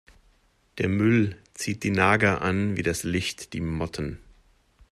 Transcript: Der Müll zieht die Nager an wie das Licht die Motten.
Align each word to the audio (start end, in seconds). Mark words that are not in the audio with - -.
Der 0.79 0.89
Müll 0.89 1.37
zieht 1.53 1.83
die 1.83 1.91
Nager 1.91 2.41
an 2.41 2.75
wie 2.75 2.81
das 2.81 3.03
Licht 3.03 3.53
die 3.53 3.61
Motten. 3.61 4.17